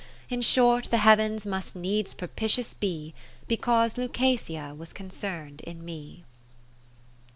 In 0.31 0.41
short, 0.41 0.85
the 0.85 0.97
Heav'ns 0.97 1.45
must 1.45 1.75
needs 1.75 2.15
propitious 2.15 2.73
be, 2.73 3.13
Because 3.47 3.99
Lucasia 3.99 4.73
was 4.75 4.93
concern'd 4.93 5.61
in 5.61 5.85
me. 5.85 6.23